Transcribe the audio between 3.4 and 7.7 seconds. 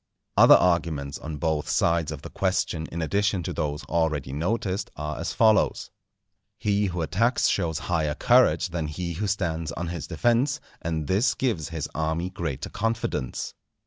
to those already noticed, are as follows: He who attacks